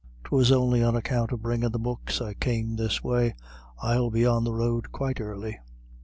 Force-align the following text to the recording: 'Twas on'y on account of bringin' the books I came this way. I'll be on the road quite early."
'Twas 0.23 0.51
on'y 0.51 0.81
on 0.83 0.95
account 0.95 1.31
of 1.31 1.43
bringin' 1.43 1.71
the 1.71 1.77
books 1.77 2.21
I 2.23 2.33
came 2.33 2.75
this 2.75 3.03
way. 3.03 3.35
I'll 3.83 4.09
be 4.09 4.25
on 4.25 4.45
the 4.45 4.51
road 4.55 4.91
quite 4.91 5.21
early." 5.21 5.59